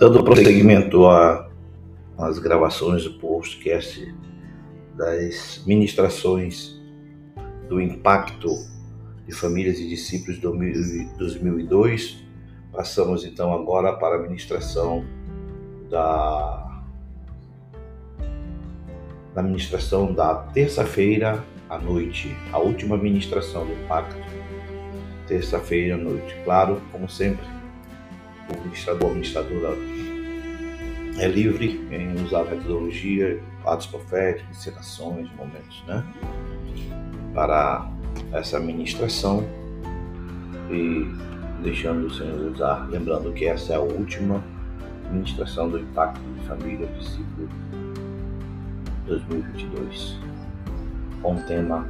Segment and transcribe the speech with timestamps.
[0.00, 1.08] Dando prosseguimento
[2.16, 4.14] às gravações do podcast
[4.94, 6.80] das ministrações
[7.68, 8.48] do impacto
[9.26, 12.24] de famílias e discípulos 2002,
[12.70, 15.04] passamos então agora para a ministração
[15.90, 16.84] da,
[19.34, 24.16] da ministração da terça-feira à noite, a última ministração do impacto,
[25.26, 26.36] terça-feira à noite.
[26.44, 27.57] Claro, como sempre,
[28.48, 29.76] o administrador, administradora
[31.18, 36.04] é livre em usar a metodologia, atos proféticos, encenações, momentos, né?
[37.34, 37.90] Para
[38.32, 39.44] essa ministração
[40.70, 41.06] e
[41.62, 44.42] deixando o Senhor usar, lembrando que essa é a última
[45.10, 47.48] ministração do impacto de família do ciclo
[49.06, 50.18] 2022,
[51.22, 51.88] com o tema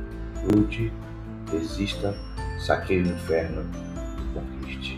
[0.55, 0.93] Lude,
[1.51, 2.15] resista,
[2.59, 3.67] saqueie o inferno
[4.19, 4.98] e conquiste.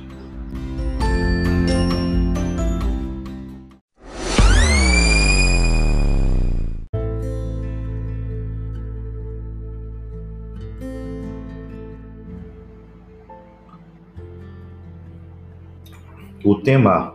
[16.51, 17.15] O tema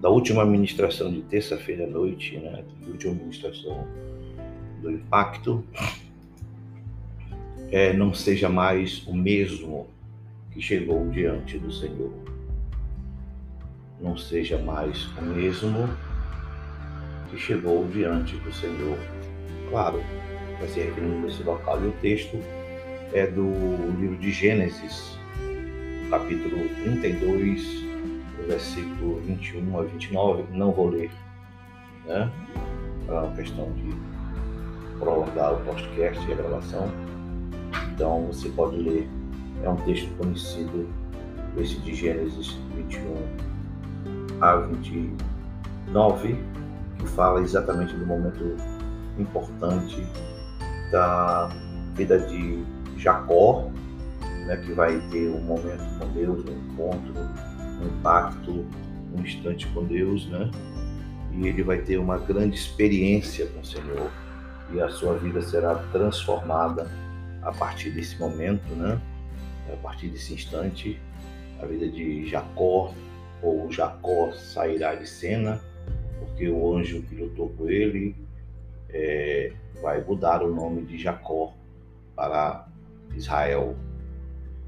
[0.00, 3.86] da última administração de terça-feira à noite, né, da última administração
[4.80, 5.64] do impacto,
[7.70, 9.86] é não seja mais o mesmo
[10.50, 12.12] que chegou diante do Senhor.
[14.00, 15.88] Não seja mais o mesmo
[17.30, 18.98] que chegou diante do Senhor.
[19.70, 20.02] Claro,
[20.58, 21.80] vai ser referindo nesse local.
[21.84, 22.36] E o texto
[23.12, 23.48] é do
[24.00, 25.16] livro de Gênesis,
[26.10, 27.91] capítulo 32,
[28.46, 31.10] versículo 21 a 29, não vou ler,
[32.06, 32.30] né?
[33.06, 33.94] Para uma questão de
[34.98, 36.88] prolongar o podcast e a gravação.
[37.92, 39.08] Então você pode ler,
[39.62, 40.88] é um texto conhecido,
[41.56, 43.16] esse de Gênesis 21
[44.40, 46.36] a 29,
[46.98, 48.56] que fala exatamente do momento
[49.18, 50.06] importante
[50.90, 51.48] da
[51.94, 52.64] vida de
[52.96, 53.70] Jacó,
[54.46, 57.14] né, que vai ter um momento com Deus, um encontro
[57.82, 58.64] um impacto,
[59.14, 60.50] um instante com Deus, né?
[61.32, 64.10] E ele vai ter uma grande experiência com o Senhor
[64.72, 66.90] e a sua vida será transformada
[67.42, 69.00] a partir desse momento, né?
[69.72, 71.00] A partir desse instante,
[71.60, 72.92] a vida de Jacó
[73.42, 75.60] ou Jacó sairá de cena,
[76.18, 78.14] porque o anjo que lutou com ele
[78.88, 81.54] é, vai mudar o nome de Jacó
[82.14, 82.68] para
[83.14, 83.76] Israel,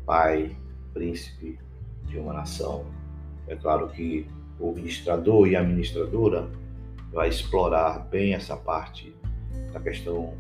[0.05, 0.57] pai,
[0.93, 1.59] príncipe
[2.07, 2.85] de uma nação.
[3.47, 4.27] É claro que
[4.59, 6.49] o ministrador e a ministradora
[7.13, 9.15] vai explorar bem essa parte
[9.73, 10.35] da questão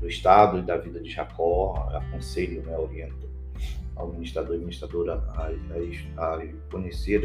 [0.00, 3.24] do Estado e da vida de Jacó, aconselho, né, oriento
[3.96, 5.50] ao ministrador e ministradora a,
[6.16, 7.22] a, a conhecer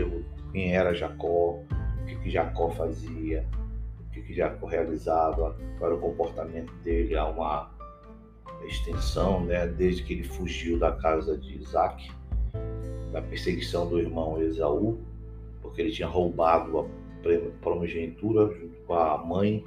[0.52, 3.46] quem era Jacó, o que, que Jacó fazia,
[4.00, 7.72] o que, que Jacó realizava, qual era o comportamento dele, há uma
[8.66, 12.12] extensão, né, desde que ele fugiu da casa de Isaac,
[13.12, 15.00] da perseguição do irmão Esaú,
[15.62, 16.86] porque ele tinha roubado a
[17.62, 19.66] primogenitura junto com a mãe,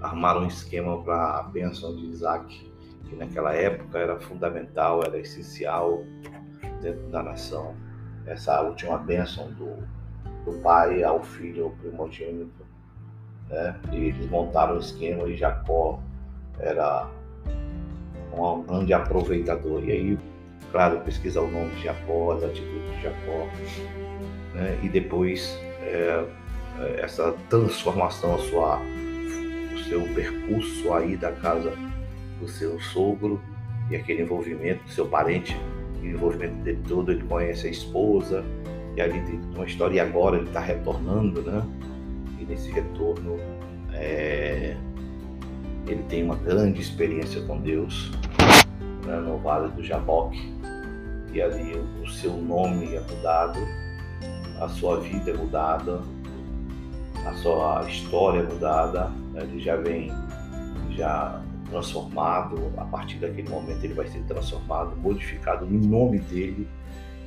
[0.00, 2.70] armaram um esquema para a bênção de Isaac,
[3.08, 6.04] que naquela época era fundamental, era essencial
[6.82, 7.74] dentro da nação.
[8.26, 9.76] Essa última bênção do,
[10.44, 12.64] do pai ao filho primogênito.
[13.48, 13.80] Né?
[13.92, 16.00] E eles montaram um esquema e Jacó
[16.58, 17.08] era
[18.32, 19.84] um grande aproveitador.
[19.84, 20.18] E aí
[20.74, 23.48] claro, pesquisar o nome de Jacó, as atitudes de Jacó,
[24.52, 24.76] né?
[24.82, 26.24] e depois é,
[26.80, 28.80] é, essa transformação, a sua,
[29.72, 31.72] o seu percurso aí da casa
[32.40, 33.40] do seu sogro
[33.88, 35.56] e aquele envolvimento do seu parente,
[36.02, 38.44] o envolvimento dele todo, ele conhece a esposa,
[38.96, 41.62] e ali tem uma história, e agora ele está retornando, né?
[42.40, 43.38] E nesse retorno
[43.92, 44.76] é,
[45.86, 48.10] ele tem uma grande experiência com Deus
[49.04, 50.52] né, no Vale do Jaboque,
[51.32, 53.58] e ali o seu nome é mudado,
[54.60, 56.00] a sua vida é mudada,
[57.26, 59.42] a sua história é mudada, né?
[59.42, 60.12] ele já vem
[60.90, 66.68] já transformado, a partir daquele momento ele vai ser transformado, modificado, o nome dele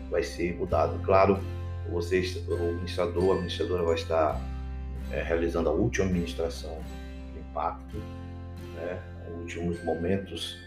[0.09, 0.97] vai ser mudado.
[1.03, 1.38] Claro,
[1.89, 4.39] vocês, o administrador, a administradora vai estar
[5.12, 6.77] é, realizando a última administração
[7.33, 7.97] do impacto,
[8.75, 9.01] né?
[9.39, 10.57] últimos momentos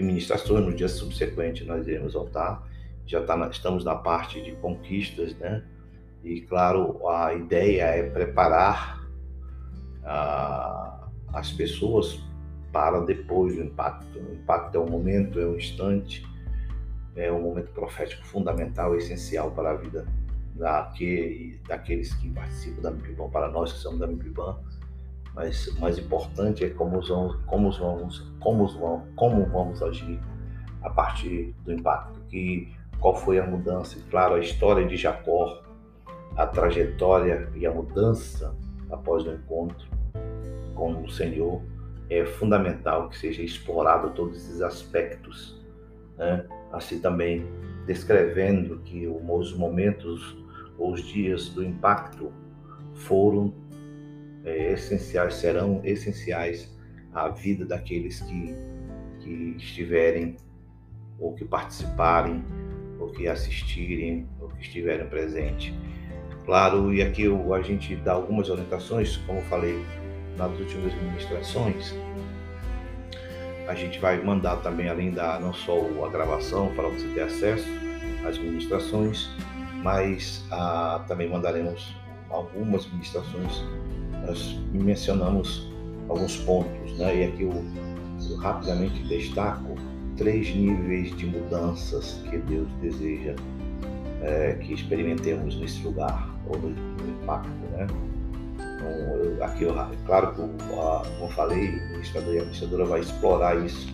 [0.00, 2.66] administrações, no dia subsequente nós iremos voltar
[3.08, 5.64] já tá, estamos na parte de conquistas, né?
[6.22, 9.02] E claro, a ideia é preparar
[10.04, 12.20] ah, as pessoas
[12.70, 14.18] para depois do impacto.
[14.18, 16.22] O impacto é um momento, é um instante,
[17.16, 20.06] é um momento profético fundamental, essencial para a vida
[20.54, 24.58] daquele, daqueles que participam da MIPIBAN, para nós que somos da MIPIBAN,
[25.38, 30.18] mas o mais importante é como vamos, como vamos, como vamos, como vamos agir
[30.82, 35.62] a partir do impacto, que qual foi a mudança, e claro, a história de Jacó,
[36.36, 38.52] a trajetória e a mudança
[38.90, 39.86] após o encontro
[40.74, 41.62] com o Senhor,
[42.10, 45.56] é fundamental que seja explorado todos esses aspectos,
[46.16, 46.44] né?
[46.72, 47.46] assim também
[47.86, 50.36] descrevendo que os momentos,
[50.76, 52.32] os dias do impacto
[52.92, 53.54] foram
[54.48, 56.74] é, essenciais, serão essenciais
[57.12, 58.54] à vida daqueles que,
[59.20, 60.36] que estiverem
[61.18, 62.42] ou que participarem
[62.98, 65.74] ou que assistirem ou que estiverem presentes.
[66.44, 69.84] Claro, e aqui a gente dá algumas orientações, como falei
[70.36, 71.94] nas últimas ministrações,
[73.68, 77.68] a gente vai mandar também, além da não só a gravação, para você ter acesso
[78.26, 79.28] às ministrações,
[79.82, 81.94] mas ah, também mandaremos
[82.30, 83.62] algumas ministrações.
[84.28, 85.72] Nós mencionamos
[86.08, 87.16] alguns pontos, né?
[87.16, 87.64] E aqui eu,
[88.28, 89.74] eu rapidamente destaco
[90.18, 93.34] três níveis de mudanças que Deus deseja
[94.20, 97.86] é, que experimentemos nesse lugar ou no, no impacto, né?
[98.56, 100.52] Então, eu, aqui, eu, claro que, como
[101.22, 103.88] eu falei, o administrador e a administradora vai explorar isso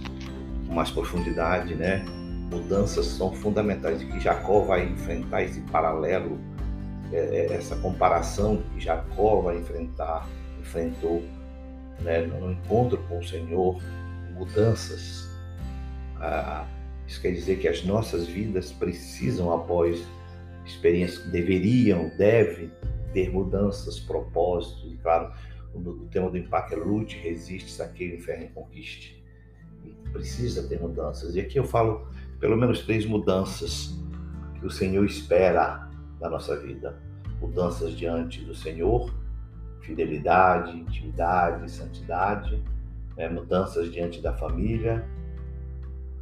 [0.66, 2.04] com mais profundidade, né?
[2.50, 6.53] Mudanças são fundamentais e que Jacó vai enfrentar esse paralelo, é, é,
[7.14, 10.28] essa comparação que Jacó vai enfrentar,
[10.60, 11.22] enfrentou
[12.00, 13.80] né, no encontro com o Senhor,
[14.32, 15.28] mudanças.
[16.16, 16.66] Ah,
[17.06, 20.04] isso quer dizer que as nossas vidas precisam, após
[20.64, 22.70] experiências, deveriam, devem
[23.12, 25.32] ter mudanças, propósitos, e claro,
[25.74, 29.22] o, tema do impacto é lute, resiste, saqueie inferno e conquiste.
[29.84, 31.34] E precisa ter mudanças.
[31.34, 32.08] E aqui eu falo
[32.40, 33.94] pelo menos três mudanças
[34.58, 35.88] que o Senhor espera
[36.18, 36.96] da nossa vida.
[37.46, 39.12] Mudanças diante do Senhor,
[39.80, 42.62] fidelidade, intimidade, santidade,
[43.16, 43.28] né?
[43.28, 45.06] mudanças diante da família,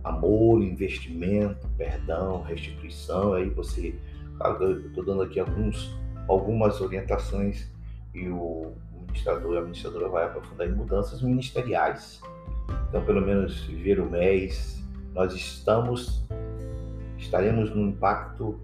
[0.02, 3.34] amor, investimento, perdão, restituição.
[3.34, 3.94] Aí você,
[4.36, 5.94] claro, eu estou dando aqui alguns
[6.28, 7.70] algumas orientações
[8.14, 8.72] e o
[9.02, 12.20] administrador a administradora vai aprofundar em mudanças ministeriais.
[12.88, 14.82] Então, pelo menos viver o mês,
[15.14, 16.24] nós estamos,
[17.18, 18.58] estaremos no impacto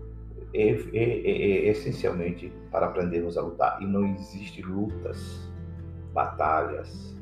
[0.52, 3.82] e, e, e, essencialmente para aprendermos a lutar.
[3.82, 5.48] E não existe lutas,
[6.12, 7.16] batalhas,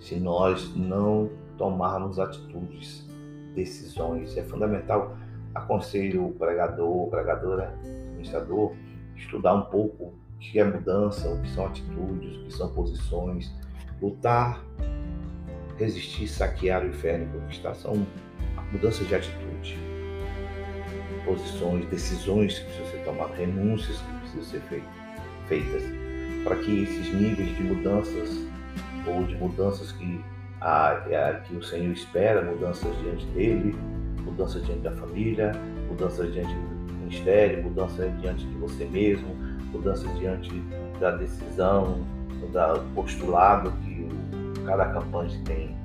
[0.00, 3.08] se nós não tomarmos atitudes,
[3.54, 4.36] decisões.
[4.36, 5.16] É fundamental.
[5.54, 8.72] Aconselho o pregador, pregadora, administrador,
[9.16, 13.54] estudar um pouco o que é mudança, o que são atitudes, o que são posições,
[14.02, 14.62] lutar,
[15.78, 18.06] resistir, saquear o inferno e conquistar são
[18.72, 19.78] mudanças de atitude,
[21.24, 24.82] posições, decisões que precisam ser tomadas, renúncias que precisam ser
[25.48, 25.82] feitas,
[26.44, 28.46] para que esses níveis de mudanças
[29.06, 30.20] ou de mudanças que,
[30.60, 33.76] a, a, que o Senhor espera, mudanças diante dele,
[34.22, 35.52] mudanças diante da família,
[35.88, 36.54] mudanças diante
[37.04, 39.28] ministério, mudança diante de você mesmo,
[39.72, 40.50] mudança diante
[40.98, 41.98] da decisão,
[42.40, 44.08] do postulado que
[44.66, 45.76] cada campanha tem,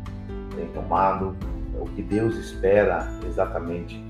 [0.56, 1.36] tem tomado,
[1.80, 4.04] o que Deus espera exatamente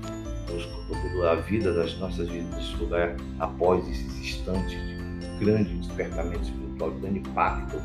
[1.20, 7.00] da vida das nossas vidas nesse lugar após esses instantes de grande despertamento espiritual, de
[7.00, 7.76] grande impacto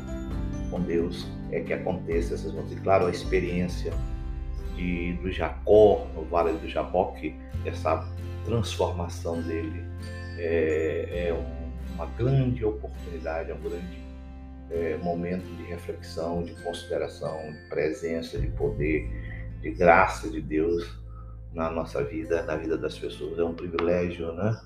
[0.70, 2.72] com Deus, é que aconteça essas coisas.
[2.72, 3.92] E claro, a experiência
[4.74, 8.04] de, do Jacó, no Vale do Jaboque, essa
[8.44, 9.84] transformação dele
[10.38, 11.46] é, é
[11.94, 14.04] uma grande oportunidade, é um grande
[14.70, 19.08] é, momento de reflexão, de consideração, de presença, de poder,
[19.62, 21.05] de graça de Deus
[21.56, 23.38] na nossa vida, na vida das pessoas.
[23.38, 24.60] É um privilégio, né?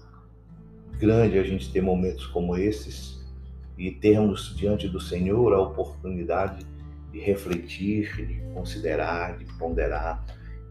[0.99, 3.25] Grande a gente ter momentos como esses
[3.79, 6.67] e termos diante do Senhor a oportunidade
[7.13, 10.23] de refletir, de considerar, de ponderar.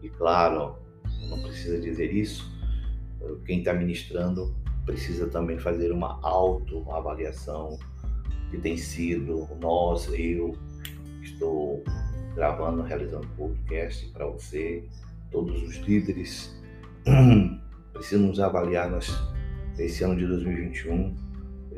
[0.02, 0.76] E claro,
[1.28, 2.52] não precisa dizer isso,
[3.46, 7.78] quem está ministrando precisa também fazer uma autoavaliação
[8.50, 10.56] que tem sido nós, eu
[11.22, 11.82] estou
[12.34, 14.84] gravando, realizando podcast para você,
[15.30, 16.58] todos os líderes
[17.92, 19.10] precisamos avaliar nós,
[19.78, 21.30] esse ano de 2021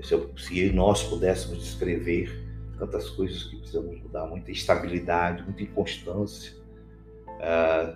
[0.02, 2.44] se, eu, se nós pudéssemos descrever
[2.78, 6.52] tantas coisas que precisamos mudar, muita instabilidade, muita inconstância.
[7.38, 7.94] É,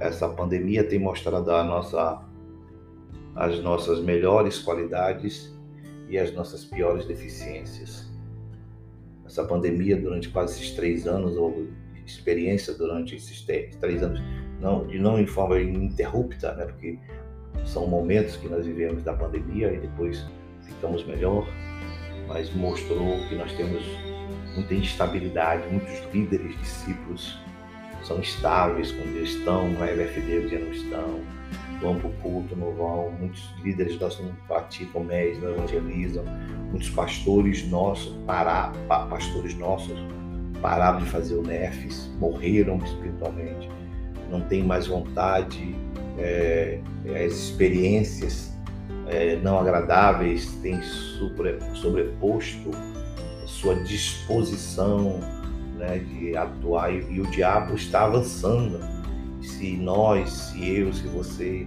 [0.00, 2.24] essa pandemia tem mostrado a nossa
[3.34, 5.54] as nossas melhores qualidades
[6.08, 8.10] e as nossas piores deficiências.
[9.24, 11.68] Essa pandemia, durante quase esses três anos, ou
[12.04, 14.20] experiência durante esses três anos,
[14.60, 16.98] não, de não em forma ininterrupta, né, porque
[17.64, 20.24] São momentos que nós vivemos da pandemia e depois
[20.62, 21.46] ficamos melhor,
[22.26, 23.82] mas mostrou que nós temos
[24.54, 27.38] muita instabilidade, muitos líderes, discípulos
[28.02, 31.20] são estáveis quando eles estão no LFD, um dia não estão,
[31.80, 36.24] vão para o culto, não vão, muitos líderes nossos não praticam MES, não evangelizam,
[36.70, 39.98] muitos pastores nossos, para, pastores nossos
[40.62, 43.68] pararam de fazer o NEFs, morreram espiritualmente,
[44.28, 45.74] não tem mais vontade,
[46.18, 46.80] é,
[47.26, 48.52] as experiências
[49.06, 50.80] é, não agradáveis têm
[51.74, 52.70] sobreposto
[53.48, 55.18] sua disposição
[55.76, 58.78] né, de atuar e, e, o diabo está avançando.
[59.42, 61.66] Se nós, se eu, se você,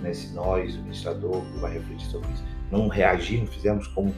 [0.00, 4.14] né, se nós, o ministrador, que vai refletir sobre isso, não reagirmos, fizemos como,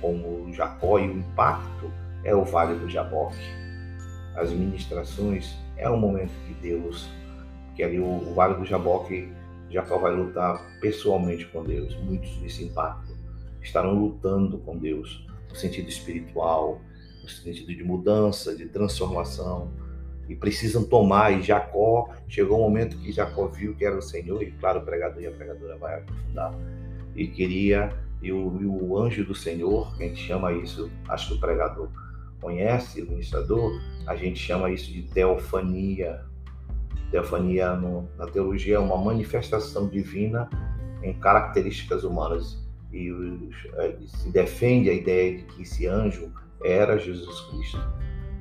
[0.00, 1.90] como Jacó e o impacto
[2.24, 3.36] é o Vale do Jaboque.
[4.34, 7.08] As ministrações é o momento que Deus,
[7.74, 9.32] que ali o, o Vale do Jaboque,
[9.70, 11.96] Jacó vai lutar pessoalmente com Deus.
[11.96, 13.12] Muitos nesse impacto
[13.60, 16.80] estarão lutando com Deus no sentido espiritual,
[17.22, 19.70] no sentido de mudança, de transformação,
[20.28, 21.32] e precisam tomar.
[21.32, 24.84] E Jacó, chegou um momento que Jacó viu que era o Senhor, e claro, o
[24.84, 26.54] pregador e a pregadora vai aprofundar,
[27.14, 31.28] e queria, e o, e o anjo do Senhor, que a gente chama isso, acho
[31.28, 31.88] que o pregador
[32.44, 36.20] conhece, o ministrador, a gente chama isso de teofania.
[37.10, 40.50] Teofania no, na teologia é uma manifestação divina
[41.02, 42.62] em características humanas.
[42.92, 43.10] E
[43.78, 46.30] é, se defende a ideia de que esse anjo
[46.62, 47.82] era Jesus Cristo.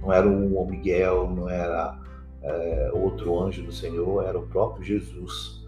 [0.01, 1.97] Não era um Miguel, não era
[2.41, 5.63] é, outro anjo do Senhor, era o próprio Jesus.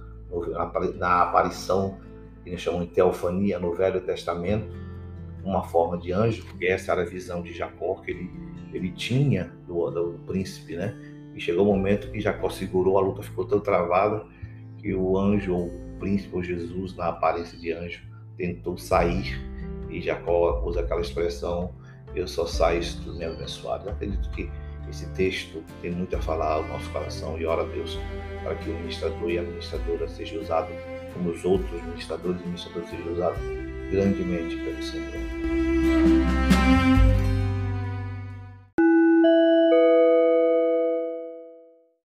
[0.97, 1.97] Na aparição
[2.43, 4.67] que eles chamam de teofania no Velho Testamento,
[5.45, 8.31] uma forma de anjo, porque essa era a visão de Jacó que ele,
[8.73, 10.95] ele tinha do, do príncipe, né?
[11.35, 14.25] E chegou o um momento que Jacó segurou, a luta ficou tão travada
[14.77, 18.01] que o anjo, o príncipe, ou Jesus, na aparência de anjo,
[18.37, 19.39] tentou sair.
[19.89, 21.73] E Jacó usa aquela expressão:
[22.15, 23.81] Eu só saio se tu me abençoar.
[23.83, 24.49] Eu acredito que
[24.89, 27.99] esse texto tem muito a falar ao nosso coração e ora a Deus
[28.43, 30.71] para que o ministrador e a ministradora seja usado
[31.13, 36.34] como os outros ministradores e ministradoras sejam usados grandemente pelo Senhor.